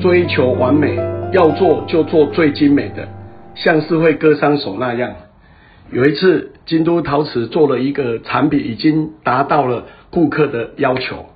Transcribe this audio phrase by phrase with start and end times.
[0.00, 0.96] 追求完美，
[1.30, 3.06] 要做就做最精美的，
[3.54, 5.12] 像是会割伤手那样。
[5.92, 11.26] 有一次，京都陶瓷做了一个产品，已经达到了顾客的要求，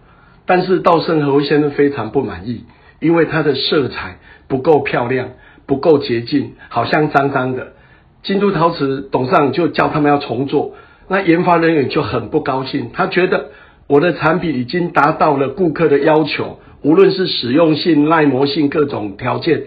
[0.46, 2.64] 但是稻盛和夫先生非常不满意，
[3.00, 4.16] 因为它的色彩
[4.48, 5.28] 不够漂亮，
[5.66, 7.74] 不够洁净，好像脏脏的。
[8.22, 10.72] 京都陶瓷董事长就叫他们要重做，
[11.08, 13.50] 那研发人员就很不高兴，他觉得
[13.86, 19.64] 我的产品已经达到了顾客的要求，无论是使用性、耐磨性各种条件，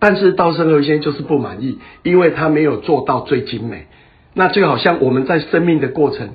[0.00, 3.86] 但是稻盛和夫先生就是不满意，因为他没有做到最精美。
[4.32, 6.30] 那就好像我们在生命的过程，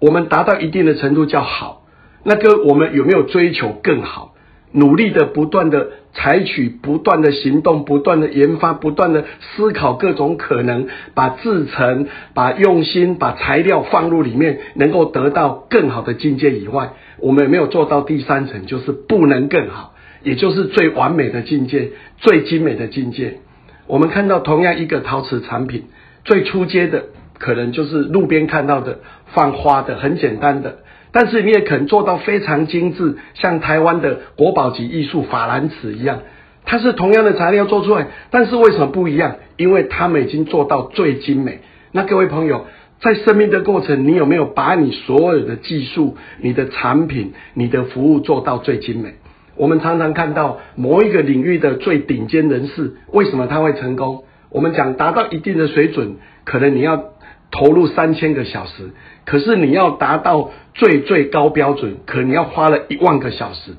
[0.00, 1.84] 我们达到一定的程度叫好。
[2.24, 4.34] 那个我们有没有追求更好？
[4.72, 18.66] 努力的不断的采取，不断的行动，不断的研发，不断的思考各种可能，把制成、把用心、把材料放入里面，能够得到更好的境界以外，我们有没有做到第三层？
[18.66, 23.38] 就是不能更好，也就是最完美的境界、最精美的境界。
[23.86, 25.84] 我们看到同样一个陶瓷产品，
[26.24, 27.04] 最初阶的。
[27.38, 30.80] 可能就是路边看到的放花的很简单的，
[31.12, 36.20] 但是你也可能做到非常精致，像台湾的国宝级艺术法兰瓷一样，
[36.64, 39.36] 它是同样的材料做出来，但是为什么不一样？
[39.56, 41.60] 因为他们已经做到最精美。
[41.90, 42.66] 那各位朋友，
[43.00, 49.14] 在生命的过程，你有没有把你所有的技术、你的产品、你的服务做到最精美？
[49.56, 54.22] 我们常常看到某一个领域的最顶尖人士，为什么他会成功？
[54.48, 57.04] 我们讲达到一定的水准，可能你要。
[57.52, 58.90] 投入三千个小时，
[59.24, 63.72] 可是你要达到最最高标准，可能要花了一万个小时。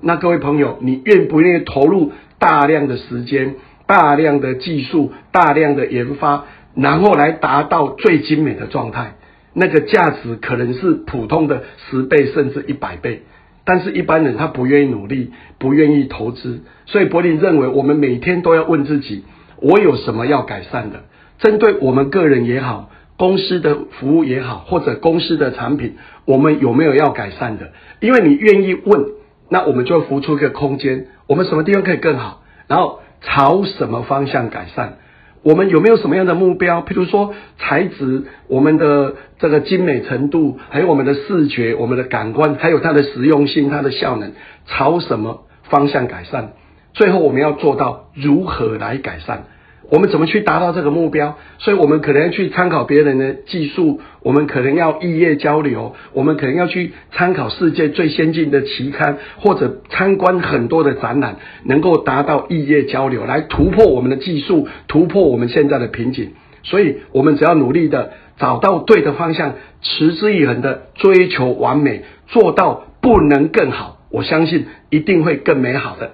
[0.00, 3.54] 那各位朋友，你愿不愿意投入大量的时间、
[3.86, 9.14] 大量的技术、大量的研发，然后来达到最精美的状态？
[9.54, 13.22] 那个价值可能是普通的十倍甚至一百倍，
[13.64, 16.62] 但是一般人他不愿意努力，不愿意投资。
[16.84, 19.24] 所以柏林认为，我们每天都要问自己：
[19.62, 21.04] 我有什么要改善的？
[21.38, 22.90] 针对我们个人也好。
[23.16, 27.72] 公司的服务也好，或者公司的产品，我们有没有要改善的？
[28.00, 29.04] 因为你愿意问，
[29.48, 32.42] 那我们就浮出一个空间，我们什么地方可以更好？
[32.68, 34.98] 然后朝什么方向改善？
[35.42, 36.82] 我们有没有什么样的目标？
[36.82, 44.32] 譬如说材质，我们的这个精美程度，还有我们的视觉、我们的感官，还有它的实用性、它的效能，
[44.66, 46.48] 朝什么方向改善？
[46.94, 49.44] 最后我们要做到如何来改善？
[49.88, 51.36] 我们怎么去达到这个目标？
[51.58, 66.32] 所以我们可能要去参考别人的技术，我们可能要异业交流，我们可能要去参考世界最先进的期刊，或者参观很多的展览，能够达到异业交流，来突破我们的技术，突破我们现在的瓶颈。
[66.64, 76.10] 所以，我们只要努力的找到对的方向，持之以恒的追求完美，做到不能更好，我相信一定会更美好的。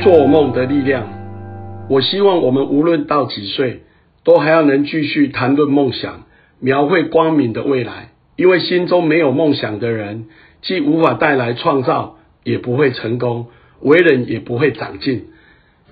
[0.00, 1.23] 做梦的力量。
[1.90, 3.82] 我希望我们无论到几岁，
[4.24, 6.24] 都还要能继续谈论梦想，
[6.58, 8.08] 描绘光明的未来。
[8.36, 10.24] 因为心中没有梦想的人，
[10.62, 13.48] 既无法带来创造，也不会成功，
[13.80, 15.26] 为人也不会长进。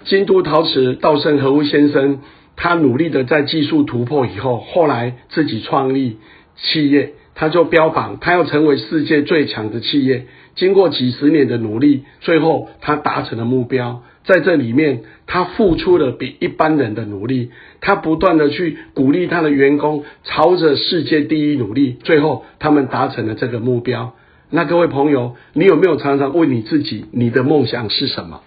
[0.04, 2.20] 京都陶瓷稻盛和夫先生，
[2.56, 6.16] 他努力的在技术突破以后，后来自己创立
[6.56, 10.26] 企业，他就标榜他要成为世界最强的企业。
[10.54, 14.02] 经过几十年的努力，最后他达成了目标。
[14.24, 17.50] 在这里面，他付出了比一般人的努力，
[17.80, 24.14] 他不断的去鼓励他的员工朝着世界第一努力，最后他们达成了这个目标。
[24.50, 28.42] 那各位朋友，你有没有常常问你自己，你的梦想是什么？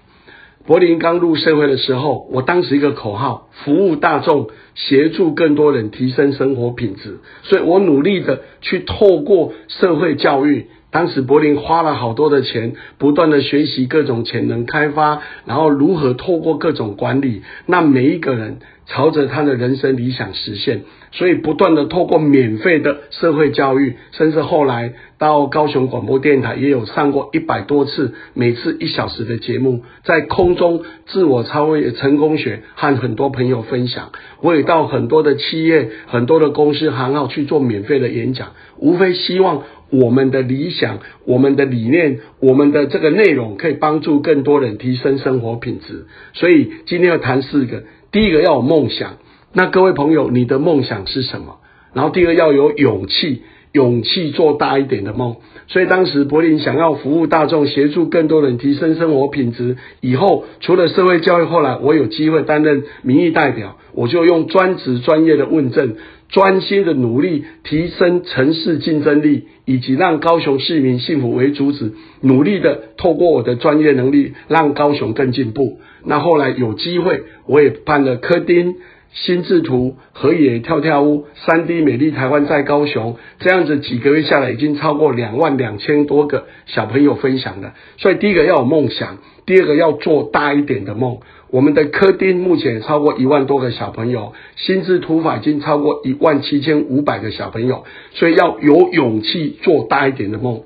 [0.66, 7.20] 柏林刚入社会的时候，我当时一个口号：服务大众，协助更多人提升生活品质。
[7.44, 10.68] 所以我努力的去透过社会教育。
[10.96, 20.82] 当时柏林花了好多的钱，不断的学习各种潜能开发，然后如何透过各种管理，让每一个人朝着他的人生理想实现。
[21.12, 34.12] 所以不断的透过免费的社会教育，甚至后来到高雄广播电台也有上过一百多次，每次一小时的节目，在空中自我超越成功学和很多朋友分享。
[34.42, 39.64] 我也到很多的企业、很多的公司行号去做免费的演讲，无非希望。
[39.92, 46.08] 我们的理想、我们的理念、我们的这个内容，可以帮助更多人提升生活品质。
[46.34, 47.84] 所以今天要谈四个：
[48.16, 49.18] 第一个要有梦想。
[49.52, 51.58] 那各位朋友，你的梦想是什么？
[51.92, 53.42] 然后第二要有勇气，
[53.74, 55.36] 勇气做大一点的梦。
[55.68, 59.76] 所以当时柏林想要服务大众，协助更多人提升生活品质。
[60.00, 65.98] 以后除了社会教育，后来我有机会担任民意代表，我就用专职专业的问政。
[66.30, 75.80] 专心的努力提升城市竞争力，以及让高雄市民幸福为主旨，努力的透过我的专业能力，让高雄更进步。
[76.04, 78.76] 那后来有机会，我也办了科丁、
[79.16, 87.74] 心智图、河野跳跳屋、三 D 美丽台湾在高雄，这样子几个月下来，已经超过两万两千多个小朋友分享了。
[87.98, 91.20] 所以第一个要有梦想，第二个要做大一点的梦。
[91.50, 100.64] 我们的科丁目前超过一万多个小朋友，心智图法已经超过一万七千五百个小朋友，所以要有勇气做大一点的梦。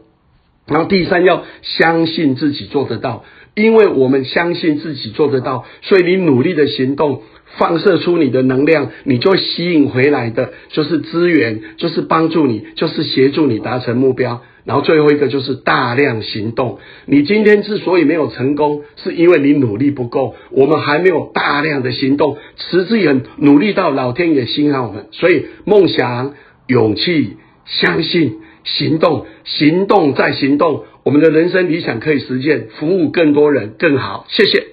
[0.66, 3.24] 然后第三要相信自己做得到，
[3.61, 7.21] 因为我们相信自己做得到，所以你努力的行动。
[7.57, 14.44] 放射出你的能量，你就吸引回来的，就是资源，就是帮助你，就是协助你达成目标。
[14.65, 16.77] 然后最后一个就是大量行动。
[17.07, 20.35] 你今天之所以没有成功，是因为你努力不够。
[20.51, 25.07] 我们还没有大量的行动，持之以恒努力到老天爷欣赏我们。
[25.12, 26.35] 所以梦想、
[26.67, 34.25] 勇气、相信、行动，行动再行动，我们的人生理想可以实现，服务更多人更好。
[34.29, 34.63] 谢谢。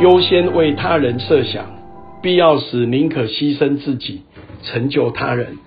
[0.00, 1.64] 优先为他人设想，
[2.22, 4.22] 必要时宁可牺牲自己，
[4.62, 5.58] 成就他人。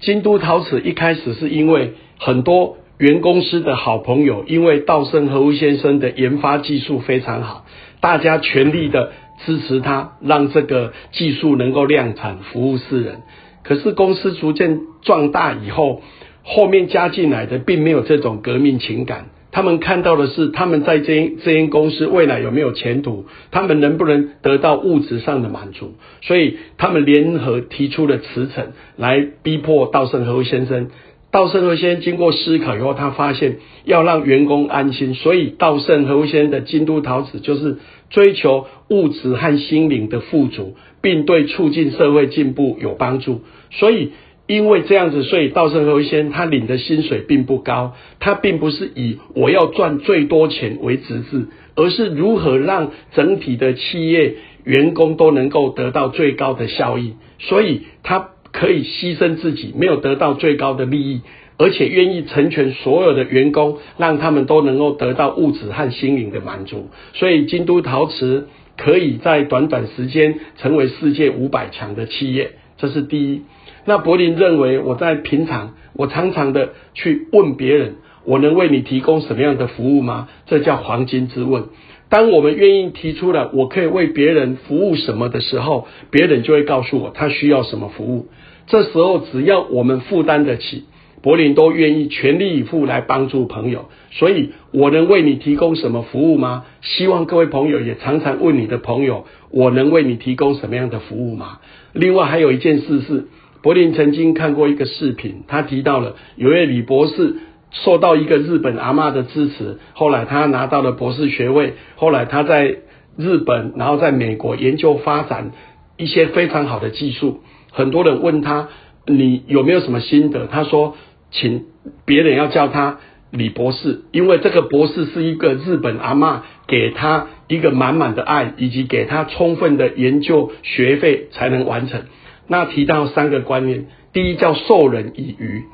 [0.00, 7.66] 京都陶瓷一开始是因为很多原公司的好朋友，因为稻盛和夫先生的研发技术非常好，
[8.00, 9.12] 大家全力的
[9.44, 13.20] 支持他，让这个技术能够量产服务世人。
[13.66, 16.02] 可是公司逐渐壮大以后，
[16.44, 19.26] 后面加进来的并没有这种革命情感。
[19.50, 30.90] 他们看到的是，他们在这这间公司未来有没有前途，他们能不能得到物质上的满足，所以他们联合提出了辞呈，来逼迫稻盛和夫先生。
[31.30, 37.78] 稻盛和夫先生经过思考以后，他发现要让员工安心，所以稻盛和夫先生的京都陶瓷就是
[38.10, 44.12] 追求物质和心灵的富足，并对促进社会进步有帮助，所以。
[44.48, 57.14] 因为这样子，所以稻盛和夫先生他领的薪水并不高，他并不是以我要赚最多钱为直至，而是如何让整体的企业员工都能够得到最高的效益。
[57.40, 61.20] 所以他可以牺牲自己，没有得到最高的利益，
[61.58, 66.88] 而且愿意成全所有的员工，让他们都能够得到物质和心灵的满足。
[67.12, 68.48] 所以京都陶瓷
[68.78, 73.42] 可以在短短时间成为世界五百强的企业，这是第一。
[73.84, 80.28] 那柏林认为，我在平常，我常常的去问别人，我能为你提供什么样的服务吗？
[80.46, 81.64] 这叫黄金之问。
[82.08, 88.28] 当我们愿意提出了我可以为别人服务什么的时候，别人就会告诉我他需要什么服务。
[88.66, 90.84] 这时候只要我们负担得起，
[91.22, 93.86] 柏林都愿意全力以赴来帮助朋友。
[94.12, 96.64] 所以，我能为你提供什么服务吗？
[96.80, 101.58] 希望各位朋友也常常问你的朋友，我能为你提供什么样的服务吗？
[101.92, 103.26] 另外还有一件事是。
[103.62, 107.34] 柏林曾经看过一个视频，他提到了有位李博士
[107.84, 112.78] 受到一个日本阿妈的支持，后来他拿到了博士学位，后来他在
[113.16, 115.52] 日本，然后在美国研究发展
[115.96, 117.40] 一些非常好的技术。
[117.72, 118.68] 很多人问他，
[119.06, 120.46] 你有没有什么心得？
[120.46, 120.96] 他说，
[121.30, 121.64] 请
[122.04, 122.98] 别人要叫他
[123.30, 132.02] 李博士，因为这个博士是一个日本阿妈给他一个满满的爱，以及给他充分的研究学费才能完成。
[132.48, 135.64] 那提到三个观念，第一叫授人以渔，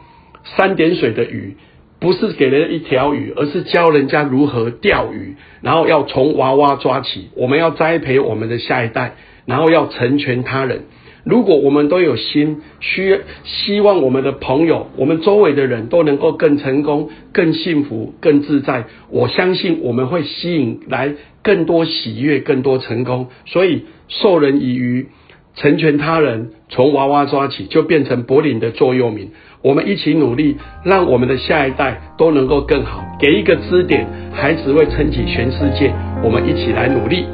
[0.57, 1.57] 三点水的鱼
[2.03, 9.15] 不是给人一条鱼，而是教人家如何钓鱼，然后要从娃娃抓起，我们要栽培我们的下一代，
[9.47, 10.83] 然后要成全他人。
[11.25, 23.29] 如果我们都有心，需希望我们的朋友，我们周围的人都能够更成功、更幸福、更自在，我相信我们会吸引来更多喜悦、更多成功。
[23.47, 25.07] 所以授人以渔。
[25.55, 29.33] 成全他人，从娃娃抓起，就变成柏林的座右铭。
[29.63, 33.05] 我们一起努力，让我们的下一代都能够更好。
[33.21, 35.95] 给一个支点，孩子会撑起全世界。
[36.23, 37.25] 我们一起来努力。